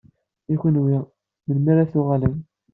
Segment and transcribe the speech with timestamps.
[0.53, 0.95] I kenwi,
[1.45, 2.35] melmi ara tuɣalem?